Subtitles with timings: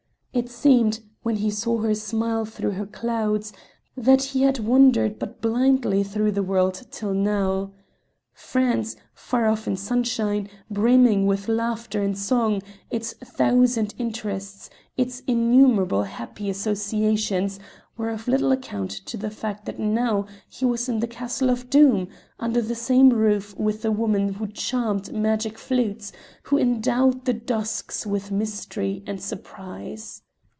[0.33, 3.51] It seemed, when he saw her smile through her clouds,
[3.97, 7.73] that he had wandered blindly through the world till now.
[8.31, 16.03] France, far off in sunshine, brimming with laughter and song, its thousand interests, its innumerable
[16.03, 17.59] happy associations,
[17.97, 21.69] were of little account to the fact that now he was in the castle of
[21.69, 22.07] Doom,
[22.39, 26.11] under the same roof with a woman who charmed magic flutes,
[26.43, 30.23] who endowed the dusks with mystery and surprise.